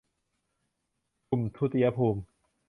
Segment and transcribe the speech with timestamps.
[1.29, 2.21] กลุ่มทุติยภูมิ